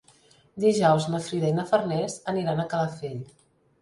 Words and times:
Dijous 0.63 1.05
na 1.15 1.21
Frida 1.27 1.51
i 1.53 1.55
na 1.59 1.65
Farners 1.73 2.17
aniran 2.33 2.63
a 2.65 2.67
Calafell. 2.73 3.21